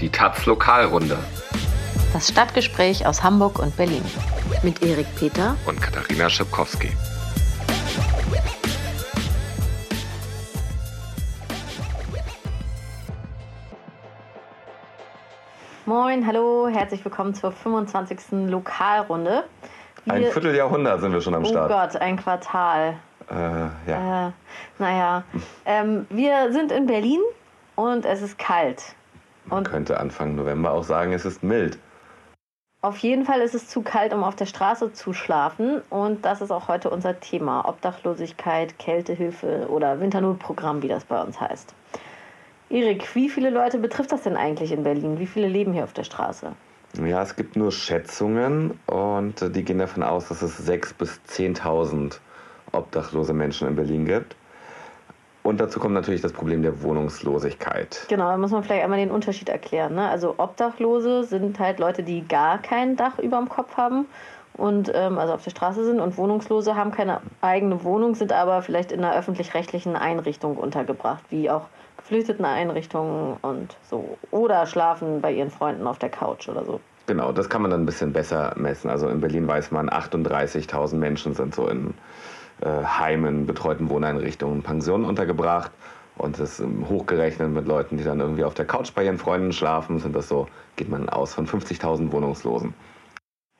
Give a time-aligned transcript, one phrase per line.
[0.00, 1.18] Die Taz Lokalrunde.
[2.12, 4.04] Das Stadtgespräch aus Hamburg und Berlin.
[4.62, 6.90] Mit Erik Peter und Katharina Schipkowski.
[15.84, 18.48] Moin, hallo, herzlich willkommen zur 25.
[18.48, 19.42] Lokalrunde.
[20.04, 21.68] Wir, ein Vierteljahrhundert sind wir schon am Start.
[21.68, 22.94] Oh Gott, ein Quartal.
[23.28, 23.34] Äh,
[23.90, 24.28] ja.
[24.28, 24.32] Äh,
[24.78, 25.24] naja,
[25.66, 27.20] ähm, wir sind in Berlin
[27.74, 28.94] und es ist kalt.
[29.50, 31.78] Man könnte Anfang November auch sagen, es ist mild.
[32.80, 35.82] Auf jeden Fall ist es zu kalt, um auf der Straße zu schlafen.
[35.90, 37.68] Und das ist auch heute unser Thema.
[37.68, 41.74] Obdachlosigkeit, Kältehilfe oder Winternotprogramm, wie das bei uns heißt.
[42.70, 45.18] Erik, wie viele Leute betrifft das denn eigentlich in Berlin?
[45.18, 46.52] Wie viele leben hier auf der Straße?
[47.04, 52.18] Ja, es gibt nur Schätzungen und die gehen davon aus, dass es 6.000 bis 10.000
[52.72, 54.36] obdachlose Menschen in Berlin gibt.
[55.48, 58.04] Und dazu kommt natürlich das Problem der Wohnungslosigkeit.
[58.10, 59.94] Genau, da muss man vielleicht einmal den Unterschied erklären.
[59.94, 60.06] Ne?
[60.06, 64.04] Also Obdachlose sind halt Leute, die gar kein Dach über dem Kopf haben
[64.52, 68.60] und ähm, also auf der Straße sind und Wohnungslose haben keine eigene Wohnung, sind aber
[68.60, 74.18] vielleicht in einer öffentlich-rechtlichen Einrichtung untergebracht, wie auch Geflüchteteneinrichtungen und so.
[74.30, 76.78] Oder schlafen bei ihren Freunden auf der Couch oder so.
[77.06, 78.90] Genau, das kann man dann ein bisschen besser messen.
[78.90, 81.94] Also in Berlin weiß man, 38.000 Menschen sind so in
[82.64, 85.70] Heimen, betreuten Wohneinrichtungen, Pensionen untergebracht.
[86.16, 90.00] Und das hochgerechnet mit Leuten, die dann irgendwie auf der Couch bei ihren Freunden schlafen,
[90.00, 92.74] sind das so, geht man aus von 50.000 Wohnungslosen.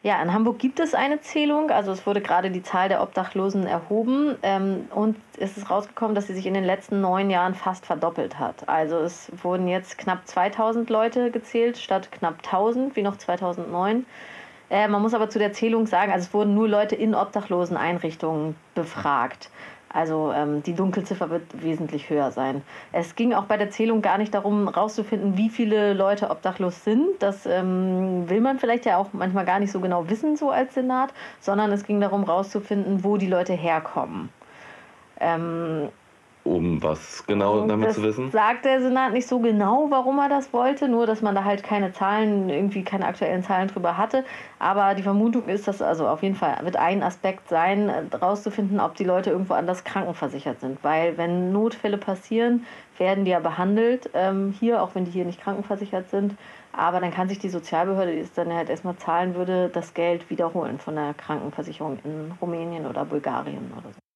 [0.02, 1.70] Ja, in Hamburg gibt es eine Zählung.
[1.70, 6.28] Also es wurde gerade die Zahl der Obdachlosen erhoben ähm, und es ist rausgekommen, dass
[6.28, 8.68] sie sich in den letzten neun Jahren fast verdoppelt hat.
[8.68, 14.06] Also es wurden jetzt knapp 2000 Leute gezählt statt knapp 1000 wie noch 2009.
[14.70, 17.76] Äh, man muss aber zu der Zählung sagen, also es wurden nur Leute in obdachlosen
[17.76, 19.50] Einrichtungen befragt.
[19.90, 22.62] Also ähm, die Dunkelziffer wird wesentlich höher sein.
[22.92, 27.06] Es ging auch bei der Zählung gar nicht darum, herauszufinden, wie viele Leute obdachlos sind.
[27.20, 30.74] Das ähm, will man vielleicht ja auch manchmal gar nicht so genau wissen, so als
[30.74, 34.28] Senat, sondern es ging darum, herauszufinden, wo die Leute herkommen.
[35.20, 35.88] Ähm,
[36.48, 38.30] um was genau damit das zu wissen?
[38.30, 41.62] Sagt der Senat nicht so genau, warum er das wollte, nur dass man da halt
[41.62, 44.24] keine Zahlen, irgendwie keine aktuellen Zahlen drüber hatte.
[44.58, 48.94] Aber die Vermutung ist, dass also auf jeden Fall wird ein Aspekt sein, herauszufinden, ob
[48.96, 50.82] die Leute irgendwo anders krankenversichert sind.
[50.82, 52.64] Weil wenn Notfälle passieren,
[52.96, 56.34] werden die ja behandelt ähm, hier, auch wenn die hier nicht krankenversichert sind.
[56.72, 60.30] Aber dann kann sich die Sozialbehörde, die es dann halt erstmal zahlen würde, das Geld
[60.30, 64.07] wiederholen von der Krankenversicherung in Rumänien oder Bulgarien oder so.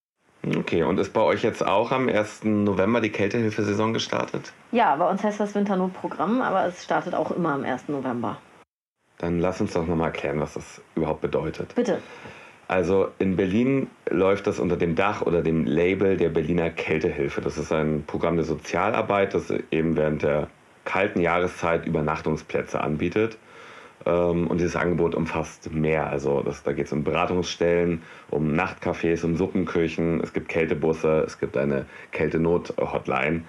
[0.44, 2.44] Okay, und ist bei euch jetzt auch am 1.
[2.44, 4.53] November die Kältehilfesaison gestartet?
[4.72, 7.88] Ja, bei uns heißt das Winternotprogramm, aber es startet auch immer am 1.
[7.88, 8.38] November.
[9.19, 11.75] Dann lass uns doch nochmal erklären, was das überhaupt bedeutet.
[11.76, 12.03] Bitte.
[12.66, 17.41] Also in Berlin läuft das unter dem Dach oder dem Label der Berliner Kältehilfe.
[17.41, 20.48] Das ist ein Programm der Sozialarbeit, das eben während der
[20.84, 23.38] kalten Jahreszeit Übernachtungsplätze anbietet.
[24.05, 26.09] Ähm, und dieses Angebot umfasst mehr.
[26.09, 31.39] Also das, da geht es um Beratungsstellen, um Nachtcafés, um Suppenküchen, es gibt Kältebusse, es
[31.39, 33.43] gibt eine Kältenot-Hotline.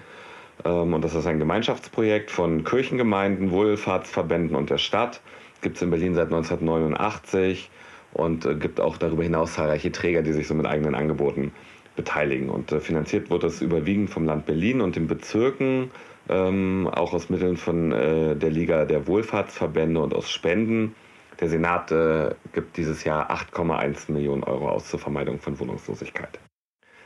[0.64, 5.20] Ähm, und das ist ein Gemeinschaftsprojekt von Kirchengemeinden, Wohlfahrtsverbänden und der Stadt.
[5.62, 7.70] Gibt es in Berlin seit 1989
[8.12, 11.52] und äh, gibt auch darüber hinaus zahlreiche Träger, die sich so mit eigenen Angeboten
[11.96, 12.48] beteiligen.
[12.48, 15.90] Und äh, finanziert wird das überwiegend vom Land Berlin und den Bezirken
[16.28, 20.94] ähm, auch aus Mitteln von äh, der Liga der Wohlfahrtsverbände und aus Spenden.
[21.40, 26.38] Der Senat äh, gibt dieses Jahr 8,1 Millionen Euro aus zur Vermeidung von Wohnungslosigkeit.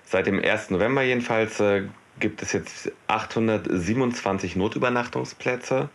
[0.04, 0.70] Seit dem 1.
[0.70, 1.84] November jedenfalls äh,
[2.20, 5.88] gibt es jetzt 827 Notübernachtungsplätze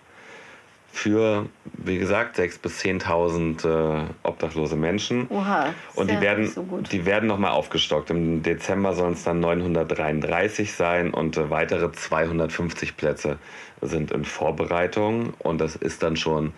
[0.93, 5.27] für, wie gesagt, 6.000 bis 10.000 äh, obdachlose Menschen.
[5.29, 8.11] Oha, und die werden, so die werden nochmal aufgestockt.
[8.11, 13.39] Im Dezember sollen es dann 933 sein und äh, weitere 250 Plätze
[13.81, 15.33] sind in Vorbereitung.
[15.39, 16.53] Und das ist dann schon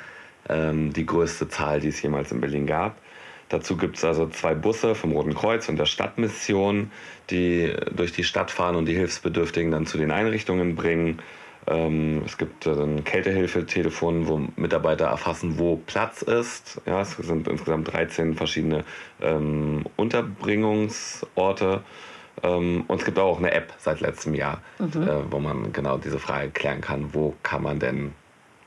[0.50, 2.97] ähm, die größte Zahl, die es jemals in Berlin gab.
[3.47, 6.91] Dazu gibt es also zwei Busse vom Roten Kreuz und der Stadtmission,
[7.29, 11.19] die durch die Stadt fahren und die Hilfsbedürftigen dann zu den Einrichtungen bringen.
[11.68, 16.82] Ähm, es gibt ein Kältehilfetelefon, wo Mitarbeiter erfassen, wo Platz ist.
[16.85, 18.84] Ja, es sind insgesamt 13 verschiedene
[19.22, 21.82] ähm, Unterbringungsorte.
[22.44, 25.03] Ähm, und es gibt auch eine App seit letztem Jahr, mhm.
[25.03, 28.14] äh, wo man genau diese Frage klären kann, wo kann man denn,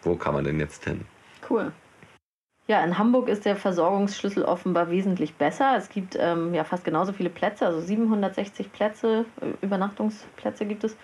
[0.03, 1.05] wo kann man denn jetzt hin?
[1.49, 1.73] Cool.
[2.67, 5.75] Ja, in Hamburg ist der Versorgungsschlüssel offenbar wesentlich besser.
[5.77, 10.97] Es gibt ähm, ja fast genauso viele Plätze, also 760 Plätze, äh, Übernachtungsplätze gibt es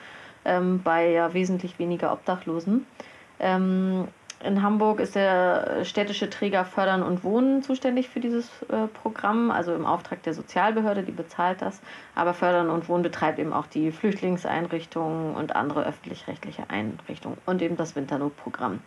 [0.44, 2.86] ähm, bei ja wesentlich weniger Obdachlosen.
[3.40, 4.08] Ähm,
[4.44, 9.74] in Hamburg ist der städtische Träger Fördern und Wohnen zuständig für dieses äh, Programm, also
[9.74, 11.80] im Auftrag der Sozialbehörde, die bezahlt das.
[12.14, 17.76] Aber Fördern und Wohnen betreibt eben auch die Flüchtlingseinrichtungen und andere öffentlich-rechtliche Einrichtungen und eben
[17.76, 18.80] das Winternotprogramm.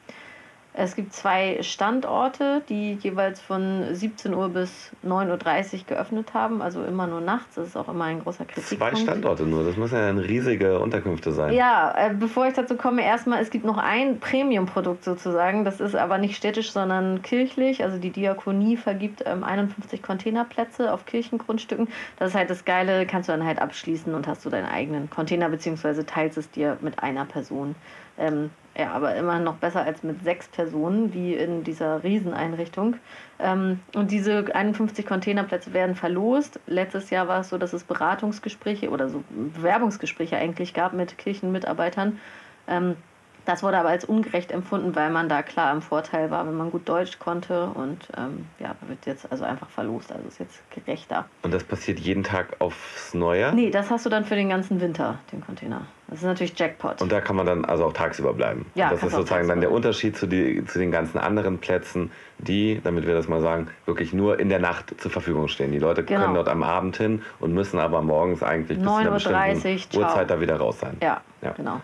[0.79, 6.83] Es gibt zwei Standorte, die jeweils von 17 Uhr bis 9.30 Uhr geöffnet haben, also
[6.83, 7.55] immer nur nachts.
[7.55, 8.95] Das ist auch immer ein großer Kritikpunkt.
[8.95, 11.55] Zwei Standorte nur, das müssen ja riesige Unterkünfte sein.
[11.55, 15.65] Ja, äh, bevor ich dazu komme, erstmal, es gibt noch ein Premium-Produkt sozusagen.
[15.65, 17.83] Das ist aber nicht städtisch, sondern kirchlich.
[17.83, 21.87] Also die Diakonie vergibt ähm, 51 Containerplätze auf Kirchengrundstücken.
[22.19, 25.09] Das ist halt das Geile, kannst du dann halt abschließen und hast du deinen eigenen
[25.09, 27.73] Container, beziehungsweise teilst es dir mit einer Person.
[28.19, 32.97] Ähm, ja, aber immer noch besser als mit sechs Personen, wie in dieser Rieseneinrichtung.
[33.39, 36.59] Ähm, und diese 51 Containerplätze werden verlost.
[36.67, 42.19] Letztes Jahr war es so, dass es Beratungsgespräche oder so Bewerbungsgespräche eigentlich gab mit Kirchenmitarbeitern.
[42.67, 42.97] Ähm,
[43.45, 46.69] das wurde aber als ungerecht empfunden, weil man da klar im Vorteil war, wenn man
[46.69, 47.69] gut Deutsch konnte.
[47.69, 50.11] Und ähm, ja, wird jetzt also einfach verlost.
[50.11, 51.25] Also ist jetzt gerechter.
[51.41, 53.55] Und das passiert jeden Tag aufs Neue?
[53.55, 55.87] Nee, das hast du dann für den ganzen Winter, den Container.
[56.09, 57.01] Das ist natürlich Jackpot.
[57.01, 58.65] Und da kann man dann also auch tagsüber bleiben.
[58.75, 62.79] Ja, das ist sozusagen dann der Unterschied zu, die, zu den ganzen anderen Plätzen, die,
[62.81, 65.71] damit wir das mal sagen, wirklich nur in der Nacht zur Verfügung stehen.
[65.73, 66.21] Die Leute Genau.
[66.21, 69.19] können dort am Abend hin und müssen aber morgens eigentlich bis zu einer 9.30 Uhr,
[69.19, 69.53] ciao.
[69.73, 70.97] bestimmten Uhrzeit da wieder raus sein.
[71.01, 71.51] Ja, Ja.
[71.51, 71.81] genau.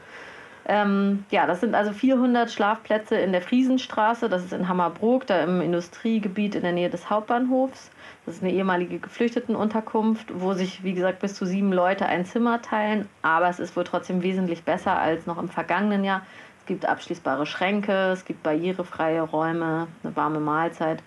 [0.66, 4.30] Ähm, ja, das sind also 400 Schlafplätze in der Friesenstraße.
[4.30, 7.92] Das ist in Hammerbrook, da im Industriegebiet in der Nähe des Hauptbahnhofs.
[8.26, 12.62] Das ist eine ehemalige Geflüchtetenunterkunft, wo sich, wie gesagt, bis zu sieben Leute ein Zimmer
[12.62, 13.10] teilen.
[13.22, 16.22] Aber es ist wohl trotzdem wesentlich besser als noch im vergangenen Jahr.
[16.60, 21.04] Es gibt abschließbare Schränke, es gibt barrierefreie Räume, eine warme Mahlzeit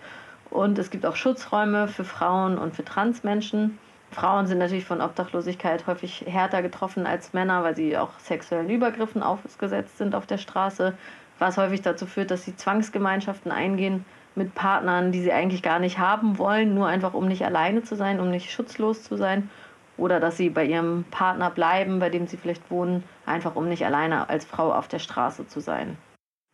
[0.51, 3.79] und es gibt auch Schutzräume für Frauen und für Transmenschen.
[4.11, 9.23] Frauen sind natürlich von Obdachlosigkeit häufig härter getroffen als Männer, weil sie auch sexuellen Übergriffen
[9.23, 10.93] ausgesetzt sind auf der Straße,
[11.39, 14.05] was häufig dazu führt, dass sie Zwangsgemeinschaften eingehen
[14.37, 17.95] mit Partnern, die sie eigentlich gar nicht haben wollen, nur einfach um nicht alleine zu
[17.95, 19.49] sein, um nicht schutzlos zu sein.
[19.97, 23.85] Oder dass sie bei ihrem Partner bleiben, bei dem sie vielleicht wohnen, einfach um nicht
[23.85, 25.97] alleine als Frau auf der Straße zu sein.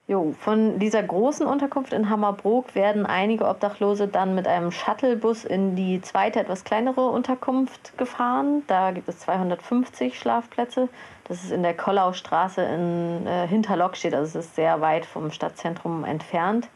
[0.06, 5.78] Jo, von dieser großen Unterkunft in Hammerbrook werden einige Obdachlose dann mit einem Shuttlebus in
[5.78, 8.64] die zweite, etwas kleinere Unterkunft gefahren.
[8.68, 10.90] Da gibt es 250 Schlafplätze.
[11.26, 16.04] Das ist in der Kollaustraße in äh, Hinterlockstedt, also es ist sehr weit vom Stadtzentrum
[16.04, 16.68] entfernt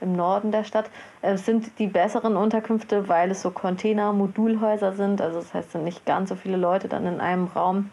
[0.00, 0.90] im Norden der Stadt.
[1.22, 5.20] Es sind die besseren Unterkünfte, weil es so Container-Modulhäuser sind.
[5.20, 7.90] Also das heißt, sind nicht ganz so viele Leute dann in einem Raum.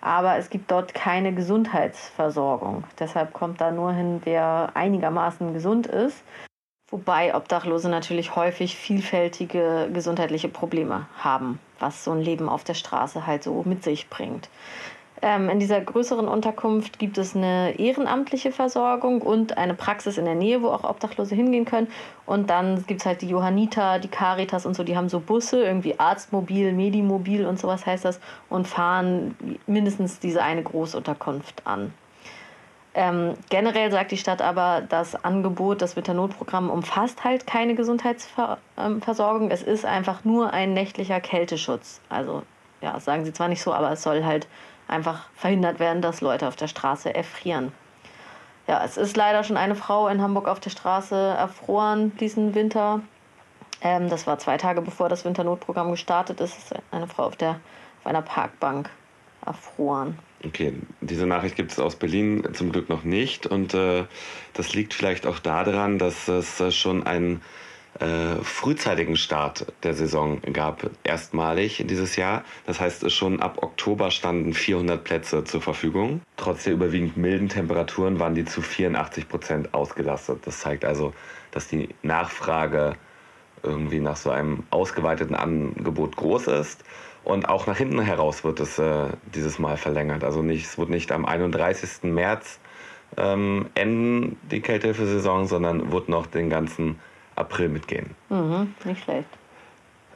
[0.00, 2.84] Aber es gibt dort keine Gesundheitsversorgung.
[2.98, 6.24] Deshalb kommt da nur hin, wer einigermaßen gesund ist.
[6.90, 13.26] Wobei Obdachlose natürlich häufig vielfältige gesundheitliche Probleme haben, was so ein Leben auf der Straße
[13.26, 14.50] halt so mit sich bringt.
[15.24, 20.34] Ähm, in dieser größeren Unterkunft gibt es eine ehrenamtliche Versorgung und eine Praxis in der
[20.34, 21.86] Nähe, wo auch Obdachlose hingehen können.
[22.26, 25.62] Und dann gibt es halt die Johanniter, die Caritas und so, die haben so Busse,
[25.62, 29.36] irgendwie Arztmobil, Medimobil und sowas heißt das, und fahren
[29.68, 31.94] mindestens diese eine Großunterkunft an.
[32.94, 39.50] Ähm, generell sagt die Stadt aber, das Angebot, das Winternotprogramm umfasst halt keine Gesundheitsversorgung.
[39.50, 42.00] Es ist einfach nur ein nächtlicher Kälteschutz.
[42.08, 42.42] Also,
[42.82, 44.48] ja, sagen sie zwar nicht so, aber es soll halt
[44.92, 47.72] einfach verhindert werden, dass Leute auf der Straße erfrieren.
[48.68, 53.00] Ja, es ist leider schon eine Frau in Hamburg auf der Straße erfroren diesen Winter.
[53.80, 56.56] Ähm, das war zwei Tage bevor das Winternotprogramm gestartet ist.
[56.56, 57.60] Es ist eine Frau auf, der,
[58.00, 58.88] auf einer Parkbank
[59.44, 60.18] erfroren.
[60.44, 64.04] Okay, diese Nachricht gibt es aus Berlin zum Glück noch nicht und äh,
[64.54, 67.42] das liegt vielleicht auch daran, dass es schon einen
[68.02, 72.42] äh, frühzeitigen Start der Saison gab, erstmalig dieses Jahr.
[72.66, 76.20] Das heißt, schon ab Oktober standen 400 Plätze zur Verfügung.
[76.36, 80.40] Trotz der überwiegend milden Temperaturen waren die zu 84 Prozent ausgelastet.
[80.44, 81.14] Das zeigt also,
[81.52, 82.94] dass die Nachfrage
[83.62, 86.84] irgendwie nach so einem ausgeweiteten Angebot groß ist.
[87.22, 90.24] Und auch nach hinten heraus wird es äh, dieses Mal verlängert.
[90.24, 92.02] Also nicht, es wird nicht am 31.
[92.10, 92.58] März
[93.16, 96.98] ähm, enden, die Kältehilfesaison, sondern wird noch den ganzen
[97.36, 98.10] April mitgehen.
[98.28, 99.28] Mhm, nicht schlecht.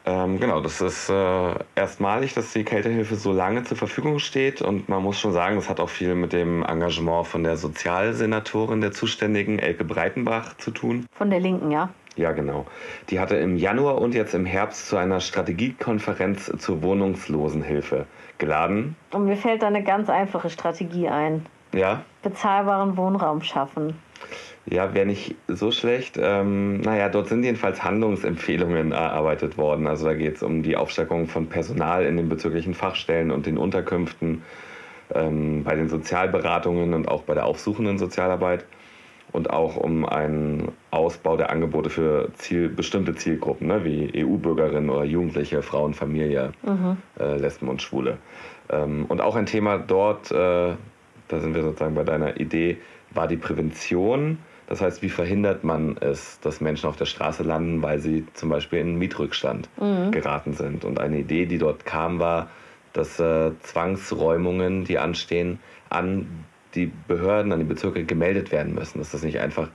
[0.09, 4.63] Ähm, genau, das ist äh, erstmalig, dass die Kältehilfe so lange zur Verfügung steht.
[4.63, 8.81] Und man muss schon sagen, das hat auch viel mit dem Engagement von der Sozialsenatorin
[8.81, 11.07] der Zuständigen, Elke Breitenbach, zu tun.
[11.13, 11.89] Von der Linken, ja.
[12.15, 12.67] Ja, genau.
[13.11, 18.07] Die hatte im Januar und jetzt im Herbst zu einer Strategiekonferenz zur Wohnungslosenhilfe
[18.39, 18.95] geladen.
[19.11, 21.45] Und mir fällt da eine ganz einfache Strategie ein.
[21.75, 23.99] Ja, Bezahlbaren Wohnraum schaffen.
[24.69, 26.19] Ja, wäre nicht so schlecht.
[26.21, 29.87] Ähm, naja, dort sind jedenfalls Handlungsempfehlungen erarbeitet worden.
[29.87, 33.59] Also da geht es um die Aufstockung von Personal in den bezirklichen Fachstellen und den
[33.59, 34.43] Unterkünften,
[35.15, 38.65] ähm, bei den Sozialberatungen und auch bei der aufsuchenden Sozialarbeit.
[39.33, 45.05] Und auch um einen Ausbau der Angebote für Ziel, bestimmte Zielgruppen, ne, wie EU-Bürgerinnen oder
[45.05, 46.53] Jugendliche, Frauen, Familie,
[47.21, 48.19] äh, Lesben und Schwule.
[48.71, 50.35] Ähm, und auch ein Thema dort, äh,
[51.29, 52.79] da sind wir sozusagen bei deiner Idee,
[53.17, 54.39] war die Prävention.
[54.67, 58.49] Das heißt, wie verhindert man es, dass Menschen auf der Straße landen, weil sie zum
[58.49, 60.11] Beispiel in Mietrückstand mhm.
[60.11, 60.85] geraten sind?
[60.85, 62.51] Und eine Idee, die dort kam, war,
[62.93, 66.27] dass äh, Zwangsräumungen, die anstehen, an
[66.75, 68.99] die Behörden, an die Bezirke gemeldet werden müssen.
[68.99, 69.69] Dass das nicht einfach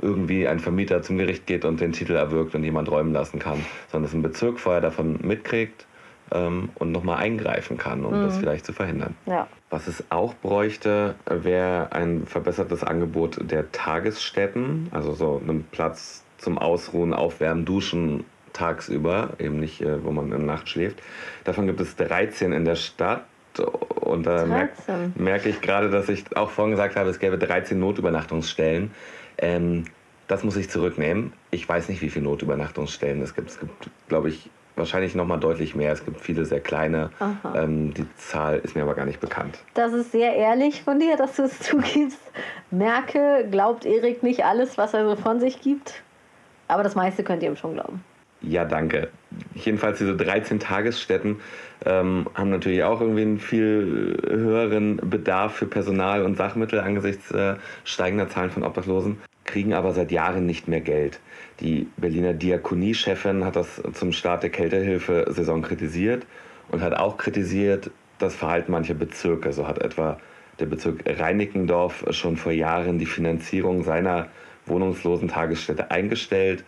[0.00, 3.64] irgendwie ein Vermieter zum Gericht geht und den Titel erwirkt und jemand räumen lassen kann,
[3.90, 5.86] sondern dass ein Bezirk vorher davon mitkriegt
[6.32, 8.24] ähm, und nochmal eingreifen kann, um mhm.
[8.24, 9.14] das vielleicht zu verhindern.
[9.26, 9.46] Ja.
[9.70, 16.58] Was es auch bräuchte, wäre ein verbessertes Angebot der Tagesstätten, also so einen Platz zum
[16.58, 21.02] Ausruhen, Aufwärmen, Duschen tagsüber, eben nicht, äh, wo man in der Nacht schläft.
[21.44, 23.24] Davon gibt es 13 in der Stadt.
[24.00, 24.72] Und da merke
[25.16, 28.92] merk ich gerade, dass ich auch vorhin gesagt habe, es gäbe 13 Notübernachtungsstellen.
[29.36, 29.84] Ähm,
[30.28, 31.32] das muss ich zurücknehmen.
[31.50, 33.50] Ich weiß nicht, wie viele Notübernachtungsstellen es gibt.
[33.50, 35.92] Es gibt, glaube ich, wahrscheinlich noch mal deutlich mehr.
[35.92, 37.10] Es gibt viele sehr kleine.
[37.54, 39.58] Ähm, die Zahl ist mir aber gar nicht bekannt.
[39.74, 42.20] Das ist sehr ehrlich von dir, dass du es zugibst.
[42.70, 46.02] Merke, glaubt Erik nicht alles, was er so von sich gibt.
[46.68, 48.04] Aber das meiste könnt ihr ihm schon glauben.
[48.40, 49.08] Ja, danke.
[49.54, 51.40] Jedenfalls diese 13 Tagesstätten
[51.84, 57.56] ähm, haben natürlich auch irgendwie einen viel höheren Bedarf für Personal und Sachmittel angesichts äh,
[57.84, 59.18] steigender Zahlen von Obdachlosen,
[59.48, 61.18] kriegen aber seit Jahren nicht mehr Geld.
[61.60, 66.26] Die Berliner Diakonie-Chefin hat das zum Start der Kältehilfe-Saison kritisiert
[66.70, 69.52] und hat auch kritisiert das Verhalten mancher Bezirke.
[69.52, 70.18] So hat etwa
[70.60, 74.28] der Bezirk Reinickendorf schon vor Jahren die Finanzierung seiner
[74.66, 76.64] wohnungslosen Tagesstätte eingestellt,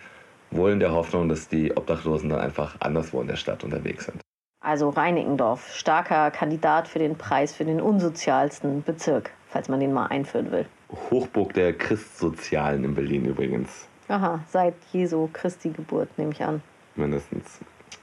[0.50, 4.20] wohl in der Hoffnung, dass die Obdachlosen dann einfach anderswo in der Stadt unterwegs sind.
[4.62, 10.06] Also Reinickendorf, starker Kandidat für den Preis für den unsozialsten Bezirk, falls man den mal
[10.06, 10.66] einführen will.
[11.10, 13.86] Hochburg der Christsozialen in Berlin übrigens.
[14.08, 16.62] Aha, seit Jesu Christi Geburt, nehme ich an.
[16.96, 17.60] Mindestens.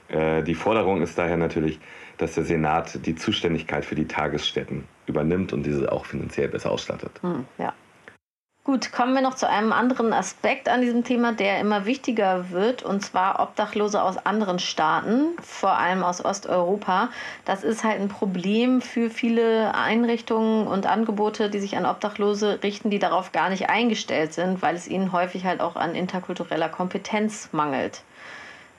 [0.08, 1.78] Äh, die Forderung ist daher natürlich,
[2.16, 7.12] dass der Senat die Zuständigkeit für die Tagesstätten übernimmt und diese auch finanziell besser ausstattet.
[7.22, 7.72] Hm, ja.
[8.68, 12.82] Gut, kommen wir noch zu einem anderen Aspekt an diesem Thema, der immer wichtiger wird,
[12.82, 17.08] und zwar Obdachlose aus anderen Staaten, vor allem aus Osteuropa.
[17.46, 22.90] Das ist halt ein Problem für viele Einrichtungen und Angebote, die sich an Obdachlose richten,
[22.90, 27.48] die darauf gar nicht eingestellt sind, weil es ihnen häufig halt auch an interkultureller Kompetenz
[27.52, 28.02] mangelt.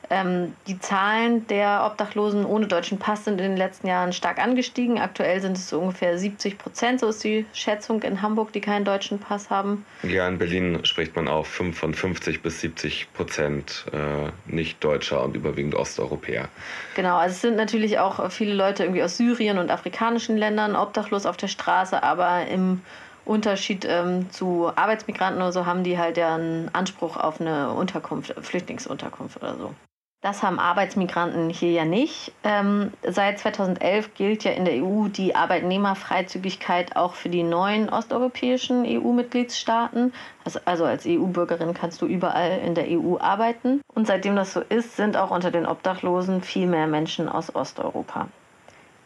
[0.09, 4.97] Ähm, die Zahlen der Obdachlosen ohne deutschen Pass sind in den letzten Jahren stark angestiegen.
[4.97, 8.85] Aktuell sind es so ungefähr 70 Prozent, so ist die Schätzung in Hamburg, die keinen
[8.85, 9.85] deutschen Pass haben.
[10.03, 15.75] Ja, in Berlin spricht man auch von 50 bis 70 Prozent äh, Nicht-Deutscher und überwiegend
[15.75, 16.47] Osteuropäer.
[16.95, 21.25] Genau, also es sind natürlich auch viele Leute irgendwie aus Syrien und afrikanischen Ländern obdachlos
[21.25, 22.81] auf der Straße, aber im
[23.25, 28.33] Unterschied ähm, zu Arbeitsmigranten oder so haben die halt ja einen Anspruch auf eine Unterkunft,
[28.41, 29.75] Flüchtlingsunterkunft oder so.
[30.21, 32.33] Das haben Arbeitsmigranten hier ja nicht.
[32.43, 38.85] Ähm, seit 2011 gilt ja in der EU die Arbeitnehmerfreizügigkeit auch für die neuen osteuropäischen
[38.85, 40.11] EU-Mitgliedstaaten.
[40.43, 43.79] Also, also als EU-Bürgerin kannst du überall in der EU arbeiten.
[43.95, 48.27] Und seitdem das so ist, sind auch unter den Obdachlosen viel mehr Menschen aus Osteuropa.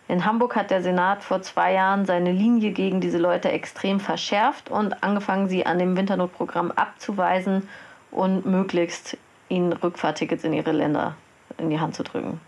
[0.07, 4.71] In Hamburg hat der Senat vor zwei Jahren seine Linie gegen diese Leute extrem verschärft
[4.71, 7.69] und angefangen, sie an dem Winternotprogramm abzuweisen
[8.09, 9.17] und möglichst
[9.53, 11.15] ihnen Rückfahrtickets in ihre Länder
[11.57, 12.39] in die Hand zu drücken.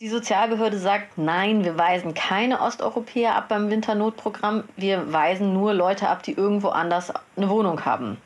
[0.00, 4.64] Die Sozialbehörde sagt, nein, wir weisen keine Osteuropäer ab beim Winternotprogramm.
[4.76, 8.18] Wir weisen nur Leute ab, die irgendwo anders eine Wohnung haben.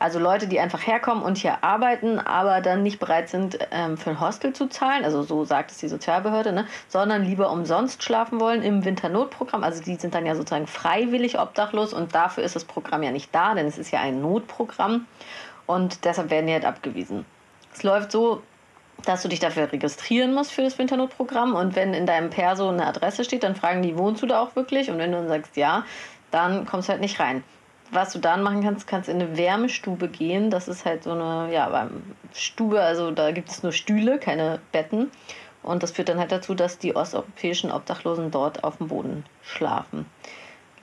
[0.00, 4.10] Also Leute, die einfach herkommen und hier arbeiten, aber dann nicht bereit sind, ähm, für
[4.10, 6.66] ein Hostel zu zahlen, also so sagt es die Sozialbehörde, ne?
[6.88, 9.62] sondern lieber umsonst schlafen wollen im Winternotprogramm.
[9.62, 13.34] Also die sind dann ja sozusagen freiwillig obdachlos und dafür ist das Programm ja nicht
[13.34, 15.06] da, denn es ist ja ein Notprogramm
[15.66, 17.24] und deshalb werden die halt abgewiesen.
[17.74, 18.42] Es läuft so,
[19.04, 22.86] dass du dich dafür registrieren musst für das Winternotprogramm und wenn in deinem Perso eine
[22.86, 24.90] Adresse steht, dann fragen die, wohnst du da auch wirklich?
[24.90, 25.84] Und wenn du dann sagst ja,
[26.30, 27.44] dann kommst du halt nicht rein.
[27.90, 30.50] Was du dann machen kannst, kannst in eine Wärmestube gehen.
[30.50, 31.88] Das ist halt so eine, ja,
[32.32, 35.10] Stube, also da gibt es nur Stühle, keine Betten.
[35.62, 40.06] Und das führt dann halt dazu, dass die osteuropäischen Obdachlosen dort auf dem Boden schlafen.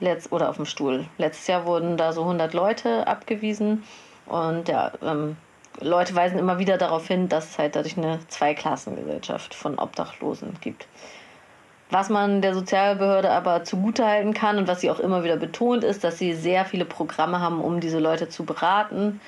[0.00, 1.06] Letz oder auf dem Stuhl.
[1.18, 3.84] Letztes Jahr wurden da so 100 Leute abgewiesen.
[4.26, 5.36] Und ja, ähm,
[5.80, 10.86] Leute weisen immer wieder darauf hin, dass es halt dadurch eine Zweiklassengesellschaft von Obdachlosen gibt.
[11.90, 16.04] Was man der Sozialbehörde aber zugutehalten kann und was sie auch immer wieder betont, ist,
[16.04, 19.20] dass sie sehr viele Programme haben, um diese Leute zu beraten.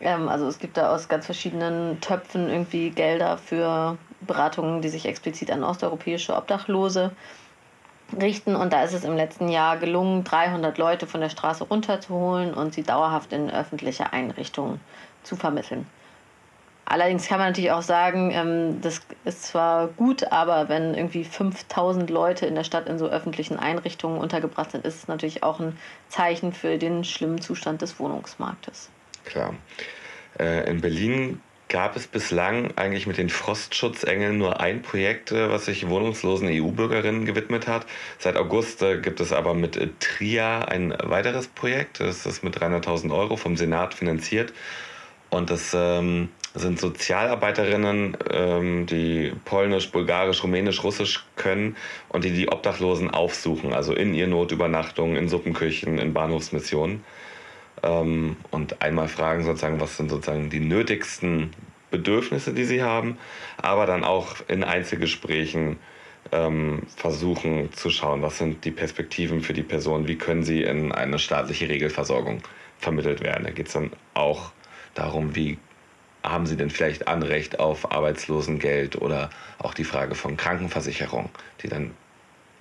[0.00, 5.06] Ähm, also es gibt da aus ganz verschiedenen Töpfen irgendwie Gelder für Beratungen, die sich
[5.06, 7.12] explizit an osteuropäische Obdachlose
[8.20, 8.56] richten.
[8.56, 12.74] Und da ist es im letzten Jahr gelungen, 300 Leute von der Straße runterzuholen und
[12.74, 14.80] sie dauerhaft in öffentliche Einrichtungen
[15.22, 15.86] zu vermitteln.
[16.90, 22.10] Allerdings kann man natürlich auch sagen, ähm, das ist zwar gut, aber wenn irgendwie 5000
[22.10, 25.78] Leute in der Stadt in so öffentlichen Einrichtungen untergebracht sind, ist es natürlich auch ein
[26.08, 28.90] Zeichen für den schlimmen Zustand des Wohnungsmarktes.
[29.24, 29.54] Klar.
[30.40, 35.66] Äh, in Berlin gab es bislang eigentlich mit den Frostschutzengeln nur ein Projekt, äh, was
[35.66, 37.86] sich wohnungslosen EU-Bürgerinnen gewidmet hat.
[38.18, 42.00] Seit August äh, gibt es aber mit TRIA ein weiteres Projekt.
[42.00, 44.52] Das ist mit 300.000 Euro vom Senat finanziert.
[45.30, 51.76] Und das ähm, sind Sozialarbeiterinnen, ähm, die Polnisch, Bulgarisch, Rumänisch, Russisch können
[52.08, 57.04] und die die Obdachlosen aufsuchen, also in ihr Notübernachtungen, in Suppenküchen, in Bahnhofsmissionen.
[57.82, 61.52] Ähm, und einmal fragen sozusagen, was sind sozusagen die nötigsten
[61.90, 63.18] Bedürfnisse, die sie haben,
[63.56, 65.78] aber dann auch in Einzelgesprächen
[66.32, 70.92] ähm, versuchen zu schauen, was sind die Perspektiven für die Person, wie können sie in
[70.92, 72.42] eine staatliche Regelversorgung
[72.78, 73.44] vermittelt werden.
[73.44, 74.52] Da geht es dann auch
[74.94, 75.58] darum, wie
[76.22, 81.30] haben sie denn vielleicht Anrecht auf Arbeitslosengeld oder auch die Frage von Krankenversicherung,
[81.62, 81.92] die dann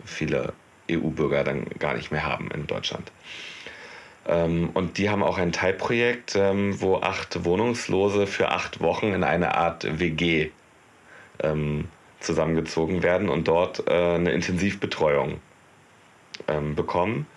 [0.06, 0.54] viele
[0.90, 3.12] EU-Bürger dann gar nicht mehr haben in Deutschland.
[4.28, 9.24] Ähm, und die haben auch ein Teilprojekt, ähm, wo acht Wohnungslose für acht Wochen in
[9.24, 10.52] eine Art WG
[11.42, 15.40] ähm, zusammengezogen werden und dort äh, eine Intensivbetreuung
[16.76, 17.28] bekommen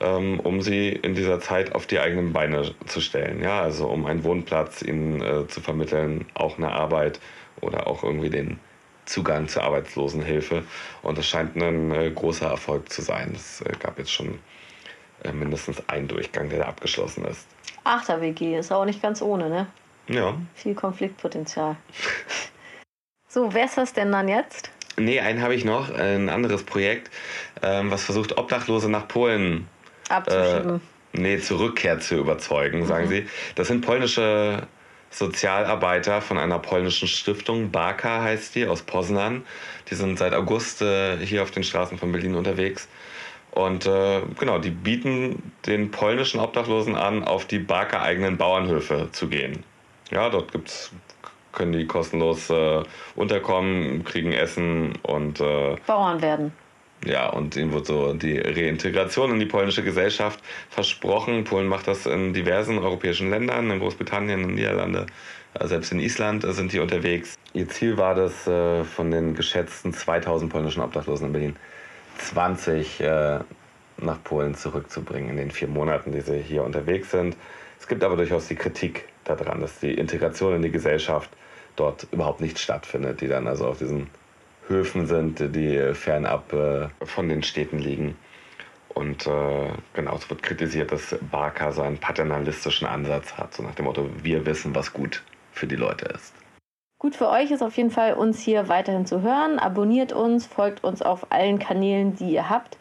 [0.00, 3.42] ähm, um sie in dieser Zeit auf die eigenen Beine zu stellen.
[3.42, 7.20] Ja, also um einen Wohnplatz ihnen äh, zu vermitteln, auch eine Arbeit
[7.60, 8.58] oder auch irgendwie den
[9.06, 10.64] Zugang zur Arbeitslosenhilfe.
[11.02, 13.32] Und das scheint ein äh, großer Erfolg zu sein.
[13.34, 14.38] Es äh, gab jetzt schon
[15.24, 17.46] äh, mindestens einen Durchgang, der da abgeschlossen ist.
[17.84, 19.66] Achter WG ist auch nicht ganz ohne, ne?
[20.08, 20.34] Ja.
[20.54, 21.76] Viel Konfliktpotenzial.
[23.28, 24.70] so, wer ist das denn dann jetzt?
[24.98, 27.10] Nee, einen habe ich noch, ein anderes Projekt,
[27.62, 29.68] ähm, was versucht, Obdachlose nach Polen
[30.08, 30.80] abzuschieben.
[31.14, 33.10] Äh, nee, zur Rückkehr zu überzeugen, sagen mhm.
[33.10, 33.28] sie.
[33.54, 34.66] Das sind polnische
[35.10, 39.44] Sozialarbeiter von einer polnischen Stiftung, Barka heißt die, aus Poznan.
[39.90, 42.88] Die sind seit August äh, hier auf den Straßen von Berlin unterwegs.
[43.52, 49.28] Und äh, genau, die bieten den polnischen Obdachlosen an, auf die Barker eigenen Bauernhöfe zu
[49.28, 49.64] gehen.
[50.10, 50.92] Ja, dort gibt's,
[51.52, 52.82] können die kostenlos äh,
[53.14, 56.52] unterkommen, kriegen Essen und äh, Bauern werden.
[57.06, 60.40] Ja, und ihnen wird so die Reintegration in die polnische Gesellschaft
[60.70, 61.44] versprochen.
[61.44, 65.06] Polen macht das in diversen europäischen Ländern, in Großbritannien, in den Niederlanden,
[65.54, 67.36] äh, selbst in Island sind die unterwegs.
[67.52, 71.56] Ihr Ziel war das, äh, von den geschätzten 2000 polnischen Obdachlosen in Berlin
[72.18, 73.38] 20 äh,
[73.98, 77.36] nach Polen zurückzubringen in den vier Monaten, die sie hier unterwegs sind.
[77.78, 81.30] Es gibt aber durchaus die Kritik daran, dass die Integration in die Gesellschaft
[81.76, 84.08] dort überhaupt nicht stattfindet, die dann also auf diesen
[84.68, 88.16] Höfen sind, die fernab äh, von den Städten liegen.
[88.94, 93.74] Und äh, genau, es wird kritisiert, dass Barker so einen paternalistischen Ansatz hat, so nach
[93.74, 96.34] dem Motto, wir wissen, was gut für die Leute ist.
[96.98, 99.58] Gut für euch ist auf jeden Fall, uns hier weiterhin zu hören.
[99.58, 102.78] Abonniert uns, folgt uns auf allen Kanälen, die ihr habt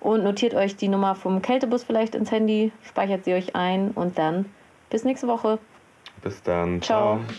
[0.00, 4.16] und notiert euch die Nummer vom Kältebus vielleicht ins Handy, speichert sie euch ein und
[4.18, 4.46] dann
[4.90, 5.58] bis nächste Woche.
[6.22, 6.80] Bis dann.
[6.80, 7.18] Ciao.
[7.18, 7.38] Ciao.